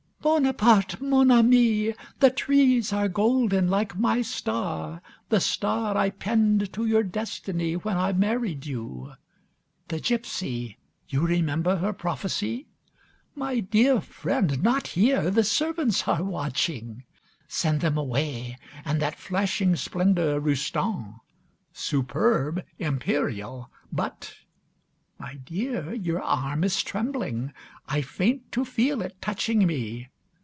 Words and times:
"Bonaparte, 0.23 1.01
mon 1.01 1.31
ami, 1.31 1.95
the 2.19 2.29
trees 2.29 2.93
are 2.93 3.07
golden 3.07 3.67
like 3.69 3.97
my 3.97 4.21
star, 4.21 5.01
the 5.29 5.39
star 5.39 5.97
I 5.97 6.11
pinned 6.11 6.71
to 6.73 6.85
your 6.85 7.01
destiny 7.01 7.73
when 7.75 7.97
I 7.97 8.13
married 8.13 8.67
you. 8.67 9.13
The 9.87 9.95
gypsy, 9.99 10.77
you 11.09 11.25
remember 11.25 11.77
her 11.77 11.91
prophecy! 11.91 12.67
My 13.33 13.61
dear 13.61 13.99
friend, 13.99 14.61
not 14.61 14.89
here, 14.89 15.31
the 15.31 15.43
servants 15.43 16.07
are 16.07 16.23
watching; 16.23 17.03
send 17.47 17.81
them 17.81 17.97
away, 17.97 18.59
and 18.85 19.01
that 19.01 19.17
flashing 19.17 19.75
splendour, 19.75 20.39
Roustan. 20.39 21.15
Superb 21.73 22.63
Imperial, 22.77 23.71
but... 23.91 24.35
My 25.17 25.35
dear, 25.35 25.93
your 25.93 26.21
arm 26.21 26.63
is 26.63 26.81
trembling; 26.81 27.53
I 27.87 28.01
faint 28.01 28.51
to 28.53 28.65
feel 28.65 29.01
it 29.03 29.19
touching 29.21 29.67
me! 29.67 30.07